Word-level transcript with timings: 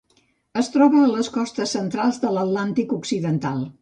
Es 0.61 0.69
troba 0.75 1.01
a 1.01 1.11
les 1.11 1.29
costes 1.35 1.73
centrals 1.77 2.19
de 2.25 2.33
l'Atlàntic 2.39 2.97
Occidental. 3.01 3.63